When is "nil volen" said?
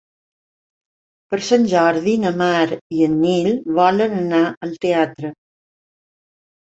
3.27-4.17